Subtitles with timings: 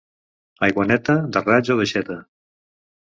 [0.67, 2.17] Aigua neta, de raig o d'aixeta.